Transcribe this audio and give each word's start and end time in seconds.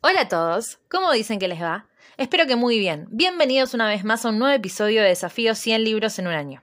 Hola 0.00 0.20
a 0.20 0.28
todos, 0.28 0.78
¿cómo 0.88 1.10
dicen 1.10 1.40
que 1.40 1.48
les 1.48 1.60
va? 1.60 1.88
Espero 2.18 2.46
que 2.46 2.54
muy 2.54 2.78
bien. 2.78 3.08
Bienvenidos 3.10 3.74
una 3.74 3.88
vez 3.88 4.04
más 4.04 4.24
a 4.24 4.28
un 4.28 4.38
nuevo 4.38 4.54
episodio 4.54 5.02
de 5.02 5.08
Desafío 5.08 5.56
100 5.56 5.82
libros 5.82 6.20
en 6.20 6.28
un 6.28 6.34
año. 6.34 6.62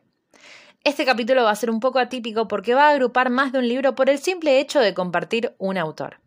Este 0.86 1.04
capítulo 1.04 1.44
va 1.44 1.52
a 1.52 1.56
ser 1.58 1.70
un 1.70 1.82
poco 1.82 2.00
atípico 2.00 2.48
porque 2.48 2.74
va 2.74 2.88
a 2.88 2.92
agrupar 2.92 3.30
más 3.30 3.52
de 3.52 3.60
un 3.60 3.68
libro 3.68 3.94
por 3.94 4.10
el 4.10 4.20
simple 4.20 4.62
hecho 4.62 4.80
de 4.80 4.94
compartir 4.94 5.54
un 5.58 5.78
autor. 5.78 6.22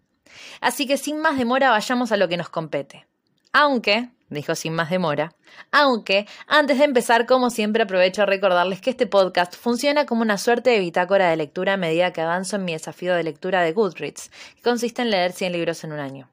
Así 0.60 0.86
que 0.86 0.98
sin 0.98 1.18
más 1.18 1.38
demora 1.38 1.70
vayamos 1.70 2.12
a 2.12 2.18
lo 2.18 2.28
que 2.28 2.36
nos 2.36 2.50
compete. 2.50 3.06
Aunque, 3.54 4.10
dijo 4.28 4.54
sin 4.54 4.74
más 4.74 4.90
demora, 4.90 5.34
aunque 5.72 6.26
antes 6.46 6.76
de 6.76 6.84
empezar, 6.84 7.24
como 7.24 7.48
siempre, 7.48 7.84
aprovecho 7.84 8.24
a 8.24 8.26
recordarles 8.26 8.82
que 8.82 8.90
este 8.90 9.06
podcast 9.06 9.56
funciona 9.56 10.04
como 10.04 10.20
una 10.20 10.36
suerte 10.36 10.68
de 10.68 10.80
bitácora 10.80 11.30
de 11.30 11.36
lectura 11.36 11.72
a 11.72 11.78
medida 11.78 12.12
que 12.12 12.20
avanzo 12.20 12.56
en 12.56 12.66
mi 12.66 12.72
desafío 12.74 13.14
de 13.14 13.22
lectura 13.22 13.62
de 13.62 13.72
Goodreads, 13.72 14.30
que 14.56 14.62
consiste 14.62 15.00
en 15.00 15.10
leer 15.10 15.32
100 15.32 15.52
libros 15.52 15.82
en 15.84 15.92
un 15.92 16.00
año. 16.00 16.28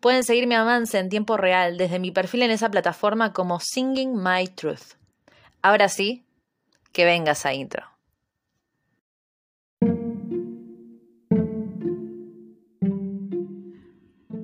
Pueden 0.00 0.24
seguir 0.24 0.46
mi 0.46 0.54
avance 0.54 0.98
en 0.98 1.08
tiempo 1.08 1.36
real 1.36 1.76
desde 1.76 1.98
mi 1.98 2.10
perfil 2.10 2.42
en 2.42 2.50
esa 2.50 2.70
plataforma 2.70 3.32
como 3.32 3.60
Singing 3.60 4.14
My 4.22 4.46
Truth. 4.48 4.96
Ahora 5.62 5.88
sí, 5.88 6.24
que 6.92 7.04
venga 7.04 7.32
esa 7.32 7.54
intro. 7.54 7.84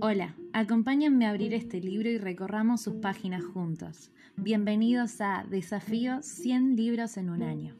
Hola, 0.00 0.34
acompáñenme 0.52 1.26
a 1.26 1.30
abrir 1.30 1.52
este 1.52 1.80
libro 1.80 2.08
y 2.08 2.18
recorramos 2.18 2.82
sus 2.82 2.94
páginas 2.94 3.44
juntos. 3.44 4.10
Bienvenidos 4.36 5.20
a 5.20 5.44
Desafío 5.48 6.22
100 6.22 6.76
libros 6.76 7.16
en 7.16 7.30
un 7.30 7.42
año. 7.42 7.76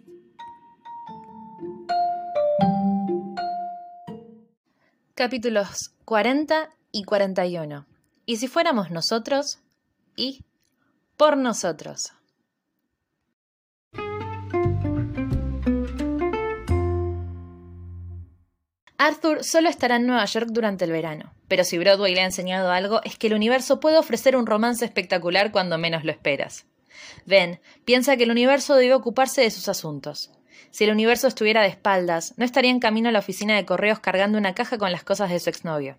Capítulos 5.14 5.94
40 6.04 6.70
y 6.92 7.04
41. 7.04 7.86
¿Y 8.26 8.36
si 8.36 8.48
fuéramos 8.48 8.90
nosotros? 8.90 9.58
Y 10.16 10.44
por 11.16 11.36
nosotros. 11.36 12.12
Arthur 19.00 19.44
solo 19.44 19.68
estará 19.68 19.96
en 19.96 20.06
Nueva 20.06 20.24
York 20.24 20.48
durante 20.50 20.84
el 20.84 20.90
verano, 20.90 21.32
pero 21.46 21.62
si 21.64 21.78
Broadway 21.78 22.14
le 22.14 22.22
ha 22.22 22.26
enseñado 22.26 22.72
algo 22.72 23.00
es 23.04 23.16
que 23.16 23.28
el 23.28 23.34
universo 23.34 23.78
puede 23.78 23.96
ofrecer 23.96 24.36
un 24.36 24.46
romance 24.46 24.84
espectacular 24.84 25.52
cuando 25.52 25.78
menos 25.78 26.04
lo 26.04 26.10
esperas. 26.10 26.66
Ben 27.24 27.60
piensa 27.84 28.16
que 28.16 28.24
el 28.24 28.30
universo 28.30 28.74
debe 28.74 28.94
ocuparse 28.94 29.42
de 29.42 29.50
sus 29.50 29.68
asuntos. 29.68 30.30
Si 30.70 30.84
el 30.84 30.90
universo 30.90 31.28
estuviera 31.28 31.62
de 31.62 31.68
espaldas, 31.68 32.34
no 32.36 32.44
estaría 32.44 32.70
en 32.70 32.80
camino 32.80 33.08
a 33.08 33.12
la 33.12 33.18
oficina 33.18 33.56
de 33.56 33.64
correos 33.64 34.00
cargando 34.00 34.38
una 34.38 34.54
caja 34.54 34.78
con 34.78 34.92
las 34.92 35.04
cosas 35.04 35.30
de 35.30 35.40
su 35.40 35.50
exnovio. 35.50 35.96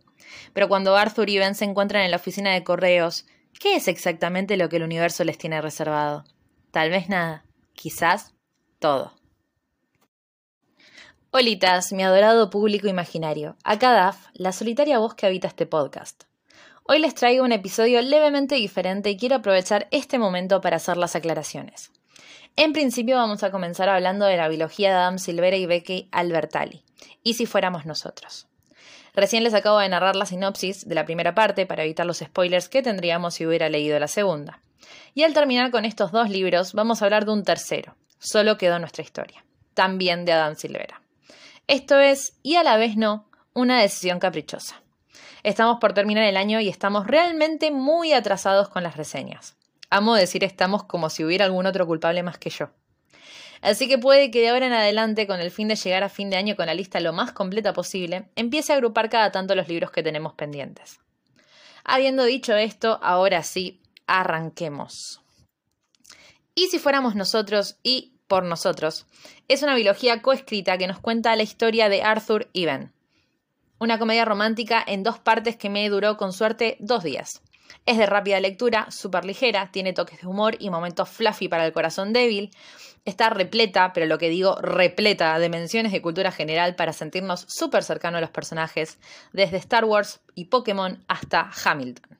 Pero 0.53 0.69
cuando 0.69 0.95
Arthur 0.95 1.29
y 1.29 1.37
Ben 1.37 1.55
se 1.55 1.65
encuentran 1.65 2.03
en 2.03 2.11
la 2.11 2.17
oficina 2.17 2.53
de 2.53 2.63
correos, 2.63 3.25
¿qué 3.59 3.75
es 3.75 3.87
exactamente 3.87 4.57
lo 4.57 4.69
que 4.69 4.77
el 4.77 4.83
universo 4.83 5.23
les 5.23 5.37
tiene 5.37 5.61
reservado? 5.61 6.23
Tal 6.71 6.89
vez 6.89 7.09
nada, 7.09 7.43
quizás 7.73 8.33
todo. 8.79 9.13
Holitas, 11.31 11.93
mi 11.93 12.03
adorado 12.03 12.49
público 12.49 12.87
imaginario. 12.87 13.55
Acá 13.63 13.91
Daf, 13.91 14.27
la 14.33 14.51
solitaria 14.51 14.97
voz 14.97 15.13
que 15.13 15.27
habita 15.27 15.47
este 15.47 15.65
podcast. 15.65 16.23
Hoy 16.83 16.97
les 16.97 17.13
traigo 17.13 17.43
un 17.43 17.51
episodio 17.51 18.01
levemente 18.01 18.55
diferente 18.55 19.11
y 19.11 19.17
quiero 19.17 19.35
aprovechar 19.35 19.87
este 19.91 20.17
momento 20.17 20.59
para 20.59 20.77
hacer 20.77 20.97
las 20.97 21.15
aclaraciones. 21.15 21.91
En 22.59 22.73
principio 22.73 23.15
vamos 23.15 23.41
a 23.43 23.51
comenzar 23.51 23.87
hablando 23.87 24.25
de 24.25 24.35
la 24.35 24.49
biología 24.49 24.89
de 24.89 24.95
Adam 24.95 25.17
Silvera 25.17 25.55
y 25.55 25.65
Becky 25.65 26.09
Albertalli. 26.11 26.83
¿Y 27.23 27.35
si 27.35 27.45
fuéramos 27.45 27.85
nosotros? 27.85 28.49
Recién 29.15 29.45
les 29.45 29.53
acabo 29.53 29.79
de 29.79 29.87
narrar 29.87 30.17
la 30.17 30.25
sinopsis 30.25 30.85
de 30.85 30.93
la 30.93 31.05
primera 31.05 31.33
parte 31.33 31.65
para 31.65 31.85
evitar 31.85 32.05
los 32.05 32.17
spoilers 32.17 32.67
que 32.67 32.81
tendríamos 32.81 33.35
si 33.35 33.47
hubiera 33.47 33.69
leído 33.69 33.97
la 33.97 34.09
segunda. 34.09 34.59
Y 35.13 35.23
al 35.23 35.33
terminar 35.33 35.71
con 35.71 35.85
estos 35.85 36.11
dos 36.11 36.29
libros 36.29 36.73
vamos 36.73 37.01
a 37.01 37.05
hablar 37.05 37.23
de 37.23 37.31
un 37.31 37.45
tercero. 37.45 37.95
Solo 38.17 38.57
quedó 38.57 38.77
nuestra 38.77 39.03
historia. 39.03 39.45
También 39.73 40.25
de 40.25 40.33
Adam 40.33 40.57
Silvera. 40.57 41.01
Esto 41.67 41.97
es, 41.97 42.33
y 42.43 42.55
a 42.55 42.63
la 42.63 42.75
vez 42.75 42.97
no, 42.97 43.29
una 43.53 43.79
decisión 43.79 44.19
caprichosa. 44.19 44.83
Estamos 45.43 45.77
por 45.79 45.93
terminar 45.93 46.25
el 46.25 46.35
año 46.35 46.59
y 46.59 46.67
estamos 46.67 47.07
realmente 47.07 47.71
muy 47.71 48.11
atrasados 48.11 48.67
con 48.67 48.83
las 48.83 48.97
reseñas. 48.97 49.55
Amo 49.89 50.15
decir 50.15 50.43
estamos 50.43 50.83
como 50.83 51.09
si 51.09 51.23
hubiera 51.23 51.45
algún 51.45 51.65
otro 51.65 51.87
culpable 51.87 52.23
más 52.23 52.37
que 52.37 52.49
yo. 52.49 52.69
Así 53.61 53.87
que 53.87 53.97
puede 53.97 54.31
que 54.31 54.41
de 54.41 54.49
ahora 54.49 54.67
en 54.67 54.73
adelante, 54.73 55.27
con 55.27 55.39
el 55.39 55.51
fin 55.51 55.67
de 55.67 55.75
llegar 55.75 56.03
a 56.03 56.09
fin 56.09 56.29
de 56.29 56.37
año 56.37 56.55
con 56.55 56.67
la 56.67 56.73
lista 56.73 56.99
lo 56.99 57.11
más 57.11 57.31
completa 57.31 57.73
posible, 57.73 58.29
empiece 58.35 58.71
a 58.71 58.75
agrupar 58.75 59.09
cada 59.09 59.31
tanto 59.31 59.55
los 59.55 59.67
libros 59.67 59.91
que 59.91 60.03
tenemos 60.03 60.33
pendientes. 60.33 60.99
Habiendo 61.83 62.23
dicho 62.23 62.55
esto, 62.55 62.99
ahora 63.01 63.43
sí, 63.43 63.81
arranquemos. 64.07 65.21
Y 66.55 66.67
si 66.67 66.79
fuéramos 66.79 67.15
nosotros 67.15 67.77
y 67.83 68.13
por 68.27 68.43
nosotros, 68.43 69.07
es 69.47 69.63
una 69.63 69.75
biología 69.75 70.21
coescrita 70.21 70.77
que 70.77 70.87
nos 70.87 70.99
cuenta 70.99 71.35
la 71.35 71.43
historia 71.43 71.89
de 71.89 72.03
Arthur 72.03 72.47
y 72.53 72.65
Ben. 72.65 72.93
Una 73.79 73.97
comedia 73.97 74.25
romántica 74.25 74.83
en 74.85 75.03
dos 75.03 75.19
partes 75.19 75.55
que 75.55 75.69
me 75.69 75.89
duró 75.89 76.15
con 76.17 76.31
suerte 76.31 76.77
dos 76.79 77.03
días. 77.03 77.41
Es 77.85 77.97
de 77.97 78.05
rápida 78.05 78.39
lectura, 78.39 78.91
súper 78.91 79.25
ligera, 79.25 79.71
tiene 79.71 79.93
toques 79.93 80.21
de 80.21 80.27
humor 80.27 80.55
y 80.59 80.69
momentos 80.69 81.09
fluffy 81.09 81.47
para 81.47 81.65
el 81.65 81.73
corazón 81.73 82.13
débil. 82.13 82.51
Está 83.05 83.29
repleta, 83.29 83.93
pero 83.93 84.05
lo 84.05 84.17
que 84.17 84.29
digo, 84.29 84.55
repleta 84.61 85.39
de 85.39 85.49
menciones 85.49 85.91
de 85.91 86.01
cultura 86.01 86.31
general 86.31 86.75
para 86.75 86.93
sentirnos 86.93 87.45
súper 87.47 87.83
cercanos 87.83 88.19
a 88.19 88.21
los 88.21 88.29
personajes, 88.29 88.99
desde 89.33 89.57
Star 89.57 89.85
Wars 89.85 90.21
y 90.35 90.45
Pokémon 90.45 91.03
hasta 91.07 91.49
Hamilton. 91.63 92.19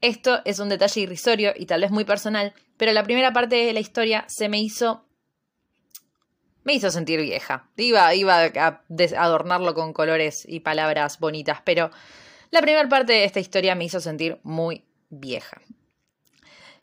Esto 0.00 0.40
es 0.44 0.58
un 0.60 0.68
detalle 0.68 1.00
irrisorio 1.00 1.52
y 1.56 1.66
tal 1.66 1.80
vez 1.80 1.90
muy 1.90 2.04
personal, 2.04 2.54
pero 2.76 2.92
la 2.92 3.02
primera 3.02 3.32
parte 3.32 3.56
de 3.56 3.72
la 3.72 3.80
historia 3.80 4.24
se 4.28 4.48
me 4.48 4.60
hizo. 4.60 5.04
me 6.62 6.74
hizo 6.74 6.90
sentir 6.90 7.20
vieja. 7.20 7.68
Iba, 7.76 8.14
iba 8.14 8.44
a 8.44 8.82
adornarlo 9.16 9.74
con 9.74 9.92
colores 9.92 10.44
y 10.48 10.60
palabras 10.60 11.18
bonitas, 11.18 11.62
pero 11.64 11.90
la 12.50 12.60
primera 12.60 12.88
parte 12.88 13.12
de 13.12 13.24
esta 13.24 13.40
historia 13.40 13.74
me 13.74 13.84
hizo 13.84 14.00
sentir 14.00 14.38
muy 14.42 14.84
vieja. 15.10 15.60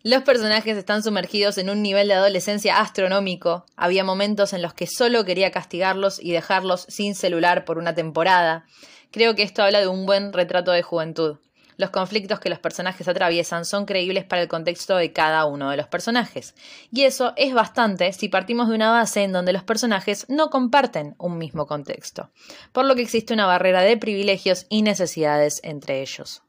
Los 0.03 0.21
personajes 0.21 0.77
están 0.77 1.01
sumergidos 1.01 1.57
en 1.57 1.69
un 1.69 1.81
nivel 1.81 2.07
de 2.07 2.13
adolescencia 2.13 2.79
astronómico. 2.79 3.65
Había 3.75 4.03
momentos 4.03 4.53
en 4.53 4.61
los 4.61 4.75
que 4.75 4.85
solo 4.85 5.25
quería 5.25 5.49
castigarlos 5.49 6.19
y 6.21 6.31
dejarlos 6.31 6.85
sin 6.89 7.15
celular 7.15 7.65
por 7.65 7.79
una 7.79 7.95
temporada. 7.95 8.65
Creo 9.11 9.33
que 9.33 9.41
esto 9.41 9.63
habla 9.63 9.79
de 9.79 9.87
un 9.87 10.05
buen 10.05 10.31
retrato 10.31 10.71
de 10.71 10.83
juventud 10.83 11.37
los 11.77 11.89
conflictos 11.89 12.39
que 12.39 12.49
los 12.49 12.59
personajes 12.59 13.07
atraviesan 13.07 13.65
son 13.65 13.85
creíbles 13.85 14.25
para 14.25 14.41
el 14.41 14.47
contexto 14.47 14.95
de 14.95 15.11
cada 15.11 15.45
uno 15.45 15.69
de 15.69 15.77
los 15.77 15.87
personajes. 15.87 16.55
Y 16.91 17.03
eso 17.03 17.33
es 17.35 17.53
bastante 17.53 18.13
si 18.13 18.29
partimos 18.29 18.69
de 18.69 18.75
una 18.75 18.91
base 18.91 19.23
en 19.23 19.31
donde 19.31 19.53
los 19.53 19.63
personajes 19.63 20.25
no 20.29 20.49
comparten 20.49 21.15
un 21.17 21.37
mismo 21.37 21.65
contexto, 21.65 22.31
por 22.71 22.85
lo 22.85 22.95
que 22.95 23.01
existe 23.01 23.33
una 23.33 23.45
barrera 23.45 23.81
de 23.81 23.97
privilegios 23.97 24.65
y 24.69 24.81
necesidades 24.81 25.59
entre 25.63 26.01
ellos. 26.01 26.43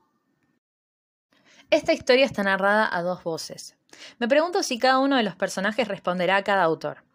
Esta 1.70 1.92
historia 1.92 2.24
está 2.24 2.42
narrada 2.44 2.88
a 2.90 3.02
dos 3.02 3.24
voces. 3.24 3.76
Me 4.18 4.28
pregunto 4.28 4.62
si 4.62 4.78
cada 4.78 4.98
uno 4.98 5.16
de 5.16 5.24
los 5.24 5.34
personajes 5.34 5.88
responderá 5.88 6.36
a 6.36 6.44
cada 6.44 6.62
autor. 6.62 7.05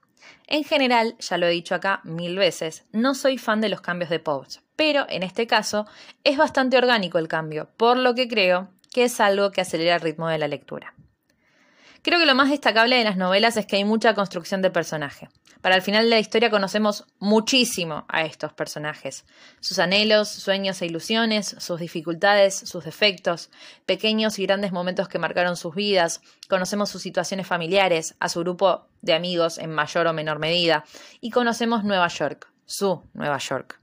En 0.48 0.64
general, 0.64 1.16
ya 1.20 1.38
lo 1.38 1.48
he 1.48 1.52
dicho 1.52 1.76
acá 1.76 2.02
mil 2.04 2.38
veces, 2.38 2.86
no 2.92 3.16
soy 3.16 3.38
fan 3.38 3.62
de 3.62 3.70
los 3.70 3.82
cambios 3.82 4.10
de 4.10 4.20
post, 4.20 4.62
pero 4.76 5.06
en 5.10 5.24
este 5.24 5.48
caso 5.48 5.88
es 6.24 6.38
bastante 6.38 6.78
orgánico 6.78 7.18
el 7.18 7.28
cambio, 7.28 7.70
por 7.78 7.98
lo 7.98 8.16
que 8.16 8.28
creo 8.28 8.70
que 8.92 9.06
es 9.06 9.20
algo 9.20 9.52
que 9.52 9.62
acelera 9.62 9.96
el 9.96 10.02
ritmo 10.02 10.28
de 10.28 10.38
la 10.38 10.48
lectura. 10.48 10.94
Creo 12.04 12.20
que 12.20 12.26
lo 12.26 12.34
más 12.34 12.50
destacable 12.50 12.96
de 12.96 13.04
las 13.04 13.16
novelas 13.16 13.58
es 13.58 13.68
que 13.68 13.76
hay 13.76 13.86
mucha 13.86 14.16
construcción 14.16 14.64
de 14.64 14.72
personaje. 14.72 15.30
Para 15.62 15.76
el 15.76 15.84
final 15.84 16.06
de 16.06 16.10
la 16.10 16.20
historia 16.20 16.50
conocemos 16.50 17.06
muchísimo 17.20 18.06
a 18.08 18.24
estos 18.26 18.54
personajes, 18.54 19.24
sus 19.60 19.78
anhelos, 19.78 20.28
sueños 20.28 20.82
e 20.82 20.88
ilusiones, 20.88 21.56
sus 21.60 21.80
dificultades, 21.80 22.56
sus 22.56 22.84
defectos, 22.84 23.52
pequeños 23.86 24.40
y 24.40 24.48
grandes 24.48 24.72
momentos 24.72 25.08
que 25.08 25.20
marcaron 25.20 25.56
sus 25.56 25.76
vidas, 25.76 26.22
conocemos 26.50 26.90
sus 26.90 27.04
situaciones 27.04 27.46
familiares, 27.46 28.16
a 28.20 28.30
su 28.30 28.40
grupo 28.40 28.88
de 29.04 29.14
amigos 29.14 29.60
en 29.60 29.70
mayor 29.70 30.08
o 30.08 30.14
menor 30.14 30.40
medida, 30.40 30.84
y 31.20 31.30
conocemos 31.30 31.84
Nueva 31.84 32.08
York, 32.08 32.52
su 32.66 33.04
Nueva 33.14 33.38
York. 33.38 33.80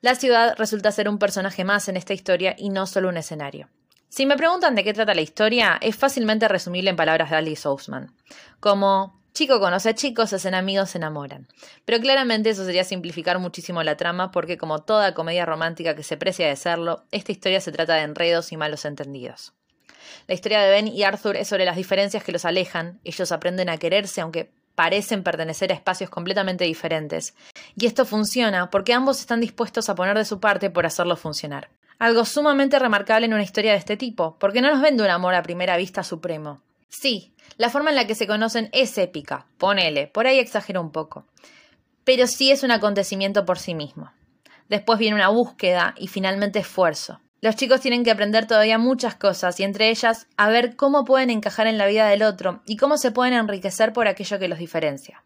La 0.00 0.14
ciudad 0.14 0.54
resulta 0.56 0.92
ser 0.92 1.08
un 1.08 1.18
personaje 1.18 1.64
más 1.64 1.88
en 1.88 1.96
esta 1.96 2.14
historia 2.14 2.54
y 2.56 2.70
no 2.70 2.86
solo 2.86 3.08
un 3.08 3.16
escenario. 3.16 3.68
Si 4.08 4.24
me 4.24 4.36
preguntan 4.36 4.74
de 4.74 4.84
qué 4.84 4.94
trata 4.94 5.14
la 5.14 5.20
historia, 5.20 5.78
es 5.80 5.96
fácilmente 5.96 6.48
resumible 6.48 6.90
en 6.90 6.96
palabras 6.96 7.30
de 7.30 7.36
Alice 7.36 7.68
Ousman, 7.68 8.14
como 8.58 9.18
chico 9.34 9.60
conoce 9.60 9.90
a 9.90 9.94
chicos, 9.94 10.30
se 10.30 10.36
hacen 10.36 10.54
amigos, 10.54 10.90
se 10.90 10.98
enamoran. 10.98 11.46
Pero 11.84 12.00
claramente 12.00 12.50
eso 12.50 12.64
sería 12.64 12.84
simplificar 12.84 13.38
muchísimo 13.38 13.82
la 13.82 13.96
trama 13.96 14.32
porque 14.32 14.58
como 14.58 14.80
toda 14.80 15.14
comedia 15.14 15.46
romántica 15.46 15.94
que 15.94 16.02
se 16.02 16.16
precia 16.16 16.48
de 16.48 16.56
serlo, 16.56 17.04
esta 17.12 17.32
historia 17.32 17.60
se 17.60 17.70
trata 17.70 17.94
de 17.94 18.02
enredos 18.02 18.50
y 18.50 18.56
malos 18.56 18.84
entendidos. 18.84 19.52
La 20.26 20.34
historia 20.34 20.60
de 20.62 20.70
Ben 20.70 20.88
y 20.88 21.04
Arthur 21.04 21.36
es 21.36 21.48
sobre 21.48 21.66
las 21.66 21.76
diferencias 21.76 22.24
que 22.24 22.32
los 22.32 22.44
alejan, 22.44 22.98
ellos 23.04 23.30
aprenden 23.30 23.68
a 23.68 23.76
quererse 23.76 24.22
aunque 24.22 24.50
parecen 24.74 25.22
pertenecer 25.22 25.70
a 25.70 25.74
espacios 25.74 26.08
completamente 26.08 26.64
diferentes. 26.64 27.34
Y 27.76 27.86
esto 27.86 28.06
funciona 28.06 28.70
porque 28.70 28.94
ambos 28.94 29.20
están 29.20 29.40
dispuestos 29.40 29.88
a 29.88 29.94
poner 29.94 30.16
de 30.16 30.24
su 30.24 30.40
parte 30.40 30.70
por 30.70 30.86
hacerlo 30.86 31.16
funcionar. 31.16 31.68
Algo 31.98 32.24
sumamente 32.24 32.78
remarcable 32.78 33.26
en 33.26 33.34
una 33.34 33.42
historia 33.42 33.72
de 33.72 33.78
este 33.78 33.96
tipo, 33.96 34.36
porque 34.38 34.60
no 34.60 34.70
nos 34.70 34.80
vende 34.80 35.02
un 35.02 35.10
amor 35.10 35.34
a 35.34 35.42
primera 35.42 35.76
vista 35.76 36.04
supremo. 36.04 36.62
Sí, 36.88 37.34
la 37.56 37.70
forma 37.70 37.90
en 37.90 37.96
la 37.96 38.06
que 38.06 38.14
se 38.14 38.26
conocen 38.26 38.70
es 38.72 38.96
épica, 38.98 39.46
ponele, 39.58 40.06
por 40.06 40.26
ahí 40.26 40.38
exagero 40.38 40.80
un 40.80 40.92
poco, 40.92 41.26
pero 42.04 42.26
sí 42.26 42.50
es 42.50 42.62
un 42.62 42.70
acontecimiento 42.70 43.44
por 43.44 43.58
sí 43.58 43.74
mismo. 43.74 44.12
Después 44.68 44.98
viene 44.98 45.16
una 45.16 45.28
búsqueda 45.28 45.94
y 45.98 46.08
finalmente 46.08 46.60
esfuerzo. 46.60 47.20
Los 47.40 47.56
chicos 47.56 47.80
tienen 47.80 48.04
que 48.04 48.10
aprender 48.10 48.46
todavía 48.46 48.78
muchas 48.78 49.14
cosas 49.14 49.58
y 49.60 49.64
entre 49.64 49.90
ellas 49.90 50.26
a 50.36 50.48
ver 50.48 50.76
cómo 50.76 51.04
pueden 51.04 51.30
encajar 51.30 51.66
en 51.66 51.78
la 51.78 51.86
vida 51.86 52.06
del 52.06 52.22
otro 52.22 52.62
y 52.66 52.76
cómo 52.76 52.96
se 52.96 53.12
pueden 53.12 53.34
enriquecer 53.34 53.92
por 53.92 54.08
aquello 54.08 54.38
que 54.38 54.48
los 54.48 54.58
diferencia. 54.58 55.24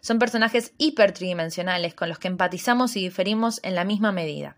Son 0.00 0.18
personajes 0.18 0.72
hipertridimensionales 0.78 1.94
con 1.94 2.08
los 2.08 2.18
que 2.18 2.28
empatizamos 2.28 2.96
y 2.96 3.00
diferimos 3.00 3.60
en 3.62 3.74
la 3.74 3.84
misma 3.84 4.12
medida. 4.12 4.56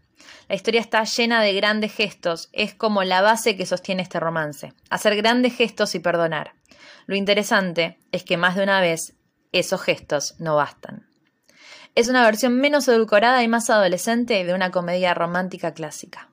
La 0.48 0.54
historia 0.54 0.80
está 0.80 1.04
llena 1.04 1.42
de 1.42 1.54
grandes 1.54 1.92
gestos, 1.92 2.48
es 2.52 2.74
como 2.74 3.02
la 3.04 3.22
base 3.22 3.56
que 3.56 3.66
sostiene 3.66 4.02
este 4.02 4.20
romance. 4.20 4.72
Hacer 4.90 5.16
grandes 5.16 5.56
gestos 5.56 5.94
y 5.94 6.00
perdonar. 6.00 6.54
Lo 7.06 7.16
interesante 7.16 7.98
es 8.12 8.24
que 8.24 8.36
más 8.36 8.56
de 8.56 8.62
una 8.62 8.80
vez 8.80 9.14
esos 9.52 9.82
gestos 9.82 10.34
no 10.38 10.56
bastan. 10.56 11.06
Es 11.94 12.08
una 12.08 12.24
versión 12.24 12.58
menos 12.60 12.88
edulcorada 12.88 13.42
y 13.42 13.48
más 13.48 13.70
adolescente 13.70 14.44
de 14.44 14.54
una 14.54 14.70
comedia 14.70 15.14
romántica 15.14 15.74
clásica. 15.74 16.28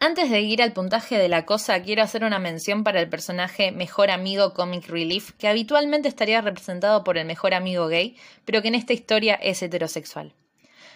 Antes 0.00 0.30
de 0.30 0.40
ir 0.42 0.62
al 0.62 0.72
puntaje 0.72 1.18
de 1.18 1.28
la 1.28 1.44
cosa, 1.44 1.82
quiero 1.82 2.04
hacer 2.04 2.22
una 2.22 2.38
mención 2.38 2.84
para 2.84 3.00
el 3.00 3.08
personaje 3.08 3.72
mejor 3.72 4.12
amigo 4.12 4.54
comic 4.54 4.86
relief, 4.88 5.32
que 5.32 5.48
habitualmente 5.48 6.06
estaría 6.06 6.40
representado 6.40 7.02
por 7.02 7.18
el 7.18 7.26
mejor 7.26 7.52
amigo 7.52 7.88
gay, 7.88 8.16
pero 8.44 8.62
que 8.62 8.68
en 8.68 8.76
esta 8.76 8.92
historia 8.92 9.34
es 9.34 9.60
heterosexual. 9.60 10.34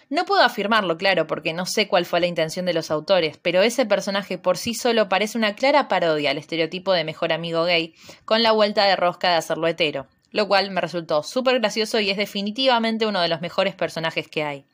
No 0.09 0.25
puedo 0.25 0.43
afirmarlo, 0.43 0.97
claro, 0.97 1.27
porque 1.27 1.53
no 1.53 1.65
sé 1.65 1.87
cuál 1.87 2.05
fue 2.05 2.19
la 2.19 2.27
intención 2.27 2.65
de 2.65 2.73
los 2.73 2.91
autores, 2.91 3.37
pero 3.41 3.61
ese 3.61 3.85
personaje 3.85 4.37
por 4.37 4.57
sí 4.57 4.73
solo 4.73 5.09
parece 5.09 5.37
una 5.37 5.55
clara 5.55 5.87
parodia 5.87 6.31
al 6.31 6.37
estereotipo 6.37 6.91
de 6.93 7.03
mejor 7.03 7.33
amigo 7.33 7.63
gay, 7.63 7.95
con 8.25 8.43
la 8.43 8.51
vuelta 8.51 8.85
de 8.85 8.95
rosca 8.95 9.29
de 9.29 9.35
hacerlo 9.35 9.67
hetero, 9.67 10.07
lo 10.31 10.47
cual 10.47 10.71
me 10.71 10.81
resultó 10.81 11.23
súper 11.23 11.59
gracioso 11.59 11.99
y 11.99 12.09
es 12.09 12.17
definitivamente 12.17 13.05
uno 13.05 13.21
de 13.21 13.29
los 13.29 13.41
mejores 13.41 13.75
personajes 13.75 14.27
que 14.27 14.43
hay. 14.43 14.65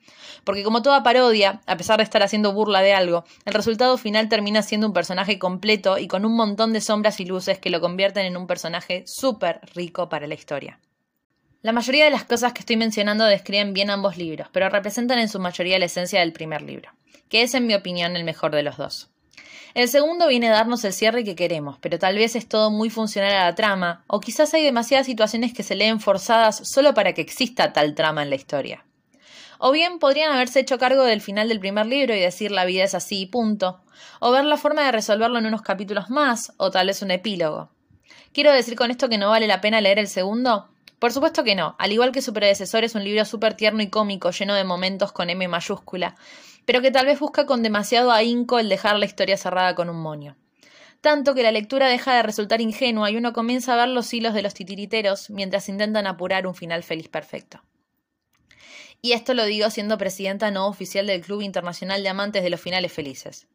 Porque 0.44 0.64
como 0.64 0.82
toda 0.82 1.04
parodia, 1.04 1.62
a 1.68 1.78
pesar 1.78 1.98
de 1.98 2.04
estar 2.04 2.24
haciendo 2.24 2.54
burla 2.54 2.82
de 2.82 2.94
algo, 2.94 3.24
el 3.46 3.54
resultado 3.54 3.98
final 3.98 4.30
termina 4.30 4.64
siendo 4.64 4.88
un 4.88 4.94
personaje 4.94 5.38
completo 5.38 5.98
y 5.98 6.08
con 6.08 6.26
un 6.26 6.36
montón 6.36 6.74
de 6.74 6.82
sombras 6.82 7.20
y 7.20 7.26
luces 7.26 7.60
que 7.60 7.70
lo 7.70 7.82
convierten 7.82 8.26
en 8.26 8.38
un 8.38 8.48
personaje 8.48 9.04
súper 9.06 9.60
rico 9.76 10.10
para 10.10 10.28
la 10.28 10.34
historia. 10.34 10.80
La 11.62 11.74
mayoría 11.74 12.06
de 12.06 12.12
las 12.12 12.24
cosas 12.24 12.54
que 12.54 12.62
estoy 12.62 12.78
mencionando 12.78 13.26
describen 13.26 13.74
bien 13.74 13.90
ambos 13.90 14.16
libros, 14.16 14.48
pero 14.54 14.70
representan 14.70 15.20
en 15.20 15.28
su 15.28 15.40
mayoría 15.40 15.78
la 15.78 15.86
esencia 15.86 16.22
del 16.22 16.32
primer 16.32 16.62
libro, 16.62 16.90
que 17.28 17.42
es 17.42 17.54
en 17.54 17.68
mi 17.68 17.74
opinión 17.74 18.16
el 18.16 18.24
mejor 18.24 18.56
de 18.56 18.64
los 18.64 18.78
dos. 18.78 19.10
El 19.74 19.90
segundo 19.90 20.30
viene 20.30 20.48
a 20.48 20.54
darnos 20.54 20.86
el 20.86 20.94
cierre 20.94 21.26
que 21.26 21.36
queremos, 21.36 21.78
pero 21.82 22.00
tal 22.00 22.16
vez 22.16 22.38
es 22.38 22.48
todo 22.48 22.72
muy 22.72 22.90
funcional 22.90 23.34
a 23.34 23.44
la 23.44 23.56
trama, 23.56 24.06
o 24.08 24.22
quizás 24.22 24.54
hay 24.54 24.64
demasiadas 24.64 25.06
situaciones 25.06 25.54
que 25.54 25.64
se 25.64 25.76
leen 25.76 26.00
forzadas 26.00 26.62
solo 26.64 26.94
para 26.94 27.12
que 27.12 27.22
exista 27.22 27.74
tal 27.74 27.94
trama 27.94 28.24
en 28.24 28.30
la 28.30 28.38
historia. 28.38 28.86
O 29.58 29.74
bien 29.74 30.00
podrían 30.00 30.32
haberse 30.32 30.62
hecho 30.62 30.78
cargo 30.78 31.04
del 31.04 31.20
final 31.20 31.50
del 31.50 31.60
primer 31.60 31.88
libro 31.88 32.16
y 32.16 32.22
decir 32.22 32.52
la 32.52 32.64
vida 32.64 32.86
es 32.86 32.96
así 32.96 33.24
y 33.24 33.26
punto, 33.26 33.82
o 34.22 34.32
ver 34.32 34.46
la 34.46 34.56
forma 34.56 34.86
de 34.86 34.94
resolverlo 34.94 35.40
en 35.40 35.48
unos 35.48 35.62
capítulos 35.62 36.10
más, 36.10 36.54
o 36.56 36.72
tal 36.72 36.88
vez 36.88 37.02
un 37.02 37.12
epílogo. 37.12 37.70
¿Quiero 38.32 38.54
decir 38.54 38.76
con 38.76 38.92
esto 38.92 39.10
que 39.10 39.18
no 39.18 39.30
vale 39.30 39.46
la 39.46 39.60
pena 39.60 39.82
leer 39.82 40.00
el 40.00 40.08
segundo? 40.08 40.70
Por 41.00 41.14
supuesto 41.14 41.46
que 41.46 41.56
no, 41.56 41.76
al 41.80 41.94
igual 41.94 42.12
que 42.12 42.22
su 42.22 42.34
predecesor 42.34 42.84
es 42.84 42.94
un 42.94 43.06
libro 43.06 43.24
súper 43.24 43.54
tierno 43.54 43.82
y 43.82 43.90
cómico, 43.90 44.32
lleno 44.32 44.54
de 44.54 44.66
momentos 44.66 45.14
con 45.14 45.30
M 45.30 45.48
mayúscula, 45.48 46.16
pero 46.66 46.82
que 46.82 46.92
tal 46.92 47.06
vez 47.06 47.20
busca 47.20 47.46
con 47.46 47.64
demasiado 47.64 48.12
ahínco 48.12 48.60
el 48.60 48.68
dejar 48.68 49.00
la 49.00 49.06
historia 49.06 49.38
cerrada 49.38 49.76
con 49.76 49.90
un 49.90 50.02
moño. 50.02 50.36
Tanto 51.00 51.34
que 51.34 51.44
la 51.44 51.54
lectura 51.54 51.88
deja 51.88 52.14
de 52.16 52.24
resultar 52.24 52.60
ingenua 52.60 53.10
y 53.10 53.16
uno 53.16 53.32
comienza 53.32 53.74
a 53.74 53.78
ver 53.78 53.88
los 53.88 54.14
hilos 54.14 54.34
de 54.34 54.42
los 54.42 54.54
titiriteros 54.54 55.30
mientras 55.30 55.70
intentan 55.70 56.06
apurar 56.06 56.46
un 56.46 56.54
final 56.54 56.84
feliz 56.84 57.08
perfecto. 57.08 57.64
Y 59.02 59.14
esto 59.14 59.34
lo 59.34 59.46
digo 59.46 59.70
siendo 59.70 59.98
presidenta 59.98 60.52
no 60.52 60.68
oficial 60.68 61.08
del 61.08 61.22
Club 61.22 61.42
Internacional 61.42 62.04
de 62.04 62.10
Amantes 62.10 62.44
de 62.44 62.50
los 62.50 62.60
Finales 62.60 62.92
Felices. 62.92 63.48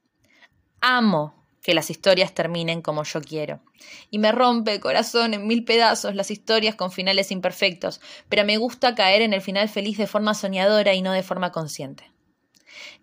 Amo 0.80 1.43
que 1.64 1.74
las 1.74 1.88
historias 1.88 2.34
terminen 2.34 2.82
como 2.82 3.04
yo 3.04 3.22
quiero. 3.22 3.62
Y 4.10 4.18
me 4.18 4.32
rompe 4.32 4.74
el 4.74 4.80
corazón 4.80 5.32
en 5.32 5.46
mil 5.46 5.64
pedazos 5.64 6.14
las 6.14 6.30
historias 6.30 6.74
con 6.74 6.92
finales 6.92 7.30
imperfectos, 7.30 8.02
pero 8.28 8.44
me 8.44 8.58
gusta 8.58 8.94
caer 8.94 9.22
en 9.22 9.32
el 9.32 9.40
final 9.40 9.70
feliz 9.70 9.96
de 9.96 10.06
forma 10.06 10.34
soñadora 10.34 10.92
y 10.92 11.00
no 11.00 11.12
de 11.12 11.22
forma 11.22 11.52
consciente. 11.52 12.12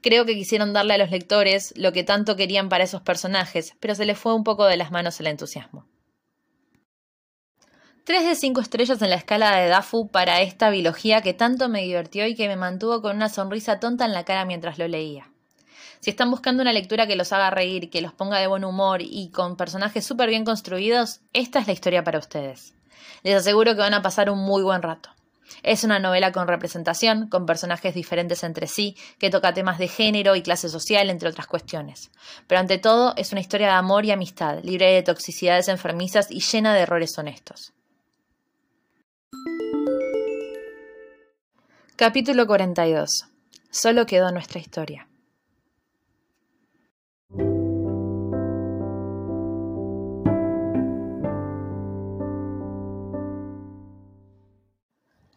Creo 0.02 0.28
que 0.28 0.36
quisieron 0.36 0.74
darle 0.74 0.94
a 0.94 1.00
los 1.00 1.10
lectores 1.10 1.74
lo 1.76 1.92
que 1.92 2.04
tanto 2.04 2.36
querían 2.36 2.70
para 2.70 2.84
esos 2.84 3.02
personajes, 3.02 3.74
pero 3.80 3.96
se 3.96 4.06
les 4.06 4.20
fue 4.20 4.36
un 4.36 4.44
poco 4.44 4.66
de 4.66 4.78
las 4.78 4.92
manos 4.92 5.20
el 5.20 5.28
entusiasmo. 5.28 5.88
Tres 8.04 8.24
de 8.24 8.36
cinco 8.36 8.62
estrellas 8.62 9.02
en 9.02 9.10
la 9.10 9.16
escala 9.16 9.58
de 9.58 9.70
Dafu 9.70 10.08
para 10.08 10.42
esta 10.42 10.70
biología 10.70 11.22
que 11.22 11.34
tanto 11.34 11.68
me 11.68 11.82
divirtió 11.82 12.28
y 12.28 12.36
que 12.36 12.48
me 12.48 12.58
mantuvo 12.58 13.02
con 13.02 13.16
una 13.16 13.30
sonrisa 13.30 13.80
tonta 13.80 14.06
en 14.06 14.14
la 14.14 14.24
cara 14.24 14.46
mientras 14.46 14.78
lo 14.78 14.88
leía. 14.88 15.31
Si 16.00 16.10
están 16.10 16.32
buscando 16.32 16.62
una 16.62 16.74
lectura 16.74 17.08
que 17.08 17.16
los 17.16 17.32
haga 17.34 17.50
reír, 17.50 17.90
que 17.90 18.02
los 18.02 18.14
ponga 18.14 18.40
de 18.40 18.48
buen 18.48 18.66
humor 18.66 19.02
y 19.02 19.30
con 19.30 19.56
personajes 19.56 20.06
súper 20.06 20.30
bien 20.30 20.46
construidos, 20.46 21.22
esta 21.34 21.60
es 21.60 21.68
la 21.68 21.74
historia 21.74 22.04
para 22.04 22.20
ustedes. 22.20 22.74
Les 23.24 23.36
aseguro 23.36 23.74
que 23.74 23.82
van 23.82 23.94
a 23.94 24.02
pasar 24.02 24.30
un 24.30 24.40
muy 24.40 24.64
buen 24.64 24.82
rato. 24.82 25.10
Es 25.64 25.84
una 25.84 26.00
novela 26.00 26.32
con 26.32 26.48
representación, 26.48 27.28
con 27.28 27.46
personajes 27.46 27.94
diferentes 27.94 28.44
entre 28.44 28.68
sí, 28.68 28.96
que 29.20 29.30
toca 29.30 29.54
temas 29.54 29.78
de 29.78 29.88
género 29.88 30.36
y 30.36 30.42
clase 30.42 30.70
social, 30.70 31.10
entre 31.10 31.30
otras 31.30 31.48
cuestiones. 31.48 32.10
Pero 32.48 32.60
ante 32.60 32.78
todo, 32.78 33.14
es 33.18 33.32
una 33.32 33.42
historia 33.42 33.68
de 33.68 33.74
amor 33.74 34.06
y 34.06 34.12
amistad, 34.12 34.60
libre 34.64 34.92
de 34.92 35.04
toxicidades 35.04 35.68
enfermizas 35.68 36.32
y 36.32 36.40
llena 36.40 36.74
de 36.74 36.82
errores 36.82 37.18
honestos. 37.18 37.74
Capítulo 41.96 42.48
42. 42.48 43.28
Solo 43.70 44.06
quedó 44.08 44.32
nuestra 44.32 44.60
historia. 44.60 45.08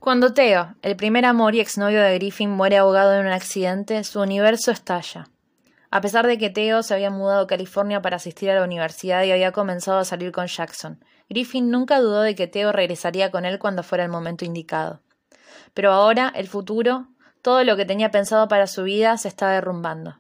Cuando 0.05 0.35
Theo, 0.35 0.75
el 0.83 0.97
primer 0.97 1.25
amor 1.25 1.55
y 1.55 1.61
exnovio 1.61 2.03
de 2.03 2.13
Griffin, 2.17 2.51
muere 2.51 2.77
ahogado 2.77 3.15
en 3.15 3.25
un 3.25 3.33
accidente, 3.33 4.05
su 4.05 4.21
universo 4.21 4.71
estalla. 4.71 5.31
A 5.91 6.03
pesar 6.03 6.27
de 6.27 6.37
que 6.37 6.51
Theo 6.51 6.83
se 6.83 6.93
había 6.93 7.09
mudado 7.09 7.45
a 7.45 7.47
California 7.47 8.03
para 8.03 8.17
asistir 8.17 8.51
a 8.51 8.55
la 8.55 8.65
universidad 8.65 9.25
y 9.25 9.33
había 9.33 9.53
comenzado 9.53 9.97
a 9.97 10.05
salir 10.05 10.31
con 10.31 10.47
Jackson, 10.47 11.03
Griffin 11.31 11.71
nunca 11.71 12.01
dudó 12.01 12.21
de 12.21 12.35
que 12.35 12.47
Theo 12.47 12.71
regresaría 12.71 13.31
con 13.31 13.47
él 13.47 13.59
cuando 13.59 13.83
fuera 13.83 14.05
el 14.05 14.11
momento 14.11 14.45
indicado. 14.45 15.01
Pero 15.73 15.91
ahora, 15.91 16.31
el 16.37 16.49
futuro, 16.49 17.09
todo 17.41 17.65
lo 17.65 17.75
que 17.75 17.87
tenía 17.87 18.11
pensado 18.11 18.47
para 18.47 18.67
su 18.67 18.83
vida, 18.83 19.17
se 19.17 19.29
está 19.29 19.49
derrumbando. 19.49 20.19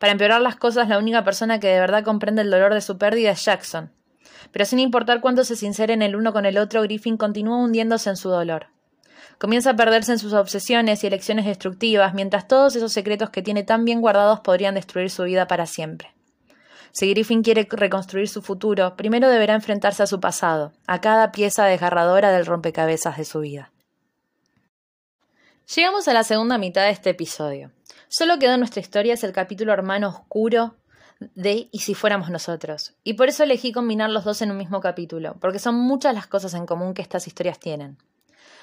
Para 0.00 0.10
empeorar 0.10 0.40
las 0.40 0.56
cosas, 0.56 0.88
la 0.88 0.98
única 0.98 1.22
persona 1.22 1.60
que 1.60 1.68
de 1.68 1.78
verdad 1.78 2.02
comprende 2.02 2.42
el 2.42 2.50
dolor 2.50 2.74
de 2.74 2.80
su 2.80 2.98
pérdida 2.98 3.30
es 3.30 3.44
Jackson. 3.44 3.92
Pero 4.50 4.64
sin 4.64 4.80
importar 4.80 5.20
cuánto 5.20 5.44
se 5.44 5.54
sinceren 5.54 6.02
el 6.02 6.16
uno 6.16 6.32
con 6.32 6.44
el 6.44 6.58
otro, 6.58 6.82
Griffin 6.82 7.16
continúa 7.16 7.58
hundiéndose 7.58 8.10
en 8.10 8.16
su 8.16 8.30
dolor. 8.30 8.66
Comienza 9.38 9.70
a 9.70 9.76
perderse 9.76 10.12
en 10.12 10.18
sus 10.18 10.32
obsesiones 10.32 11.02
y 11.02 11.06
elecciones 11.06 11.46
destructivas, 11.46 12.14
mientras 12.14 12.48
todos 12.48 12.76
esos 12.76 12.92
secretos 12.92 13.30
que 13.30 13.42
tiene 13.42 13.62
tan 13.62 13.84
bien 13.84 14.00
guardados 14.00 14.40
podrían 14.40 14.74
destruir 14.74 15.10
su 15.10 15.24
vida 15.24 15.46
para 15.46 15.66
siempre. 15.66 16.14
Si 16.92 17.08
Griffin 17.10 17.42
quiere 17.42 17.68
reconstruir 17.70 18.28
su 18.28 18.42
futuro, 18.42 18.96
primero 18.96 19.28
deberá 19.28 19.54
enfrentarse 19.54 20.02
a 20.02 20.06
su 20.06 20.20
pasado, 20.20 20.72
a 20.86 21.00
cada 21.00 21.32
pieza 21.32 21.64
desgarradora 21.64 22.32
del 22.32 22.46
rompecabezas 22.46 23.16
de 23.16 23.24
su 23.24 23.40
vida. 23.40 23.70
Llegamos 25.74 26.08
a 26.08 26.12
la 26.12 26.24
segunda 26.24 26.58
mitad 26.58 26.82
de 26.82 26.90
este 26.90 27.10
episodio. 27.10 27.70
Solo 28.08 28.40
quedó 28.40 28.54
en 28.54 28.60
nuestra 28.60 28.80
historia 28.80 29.14
es 29.14 29.22
el 29.22 29.32
capítulo 29.32 29.72
hermano 29.72 30.08
oscuro 30.08 30.74
de 31.34 31.68
Y 31.70 31.80
si 31.80 31.94
fuéramos 31.94 32.30
nosotros. 32.30 32.94
Y 33.04 33.14
por 33.14 33.28
eso 33.28 33.44
elegí 33.44 33.72
combinar 33.72 34.10
los 34.10 34.24
dos 34.24 34.42
en 34.42 34.50
un 34.50 34.56
mismo 34.56 34.80
capítulo, 34.80 35.36
porque 35.40 35.58
son 35.58 35.76
muchas 35.76 36.14
las 36.14 36.26
cosas 36.26 36.54
en 36.54 36.66
común 36.66 36.94
que 36.94 37.02
estas 37.02 37.26
historias 37.26 37.60
tienen. 37.60 37.98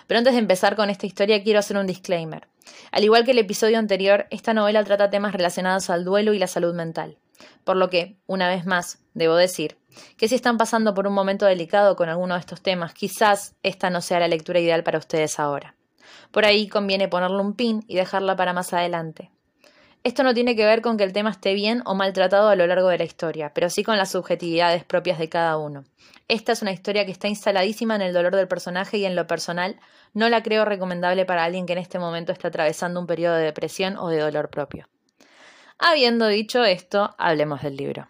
Pero 0.07 0.17
antes 0.17 0.33
de 0.33 0.39
empezar 0.39 0.75
con 0.75 0.89
esta 0.89 1.05
historia 1.05 1.43
quiero 1.43 1.59
hacer 1.59 1.77
un 1.77 1.87
disclaimer. 1.87 2.47
Al 2.91 3.03
igual 3.03 3.25
que 3.25 3.31
el 3.31 3.39
episodio 3.39 3.77
anterior, 3.77 4.27
esta 4.31 4.53
novela 4.53 4.83
trata 4.83 5.09
temas 5.09 5.33
relacionados 5.33 5.89
al 5.89 6.05
duelo 6.05 6.33
y 6.33 6.39
la 6.39 6.47
salud 6.47 6.73
mental. 6.73 7.17
Por 7.63 7.77
lo 7.77 7.89
que, 7.89 8.17
una 8.25 8.49
vez 8.49 8.65
más, 8.65 8.99
debo 9.13 9.35
decir 9.35 9.77
que 10.17 10.27
si 10.27 10.35
están 10.35 10.57
pasando 10.57 10.93
por 10.93 11.07
un 11.07 11.13
momento 11.13 11.45
delicado 11.45 11.95
con 11.95 12.09
alguno 12.09 12.35
de 12.35 12.39
estos 12.39 12.61
temas, 12.61 12.93
quizás 12.93 13.55
esta 13.63 13.89
no 13.89 14.01
sea 14.01 14.19
la 14.19 14.27
lectura 14.27 14.59
ideal 14.59 14.83
para 14.83 14.99
ustedes 14.99 15.39
ahora. 15.39 15.75
Por 16.31 16.45
ahí 16.45 16.67
conviene 16.67 17.07
ponerle 17.07 17.41
un 17.41 17.53
pin 17.53 17.83
y 17.87 17.95
dejarla 17.95 18.35
para 18.35 18.53
más 18.53 18.73
adelante. 18.73 19.31
Esto 20.03 20.23
no 20.23 20.33
tiene 20.33 20.55
que 20.55 20.65
ver 20.65 20.81
con 20.81 20.97
que 20.97 21.03
el 21.03 21.11
tema 21.11 21.31
esté 21.31 21.53
bien 21.53 21.81
o 21.85 21.95
mal 21.95 22.13
tratado 22.13 22.49
a 22.49 22.55
lo 22.55 22.65
largo 22.65 22.87
de 22.89 22.97
la 22.97 23.03
historia, 23.03 23.51
pero 23.53 23.69
sí 23.69 23.83
con 23.83 23.97
las 23.97 24.11
subjetividades 24.11 24.83
propias 24.83 25.19
de 25.19 25.29
cada 25.29 25.57
uno. 25.57 25.83
Esta 26.27 26.51
es 26.51 26.61
una 26.61 26.71
historia 26.71 27.05
que 27.05 27.11
está 27.11 27.27
instaladísima 27.27 27.95
en 27.95 28.01
el 28.01 28.13
dolor 28.13 28.35
del 28.35 28.47
personaje 28.47 28.97
y 28.97 29.05
en 29.05 29.15
lo 29.15 29.27
personal 29.27 29.79
no 30.13 30.29
la 30.29 30.43
creo 30.43 30.65
recomendable 30.65 31.25
para 31.25 31.43
alguien 31.43 31.65
que 31.65 31.73
en 31.73 31.79
este 31.79 31.99
momento 31.99 32.31
está 32.31 32.47
atravesando 32.49 32.99
un 32.99 33.07
periodo 33.07 33.35
de 33.35 33.45
depresión 33.45 33.97
o 33.97 34.09
de 34.09 34.19
dolor 34.19 34.49
propio. 34.49 34.87
Habiendo 35.77 36.27
dicho 36.27 36.63
esto, 36.63 37.13
hablemos 37.17 37.61
del 37.61 37.77
libro. 37.77 38.07